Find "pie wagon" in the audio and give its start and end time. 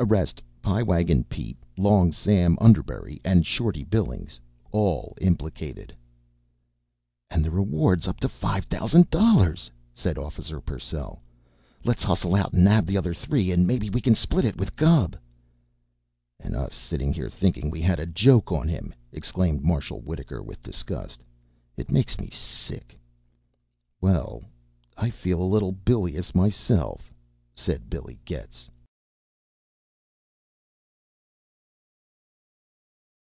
0.62-1.24